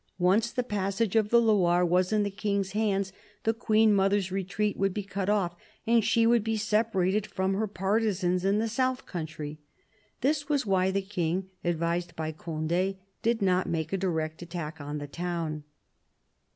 [0.17, 3.13] Once the passage of the Loire was in the King's hands,
[3.43, 7.67] the Queen mother's retreat would be cut off and she would be separated from her
[7.67, 9.59] partisans in the south country:
[10.21, 14.97] this was why the King, advised by Conde, did not make a direct attack on
[14.97, 15.63] the town.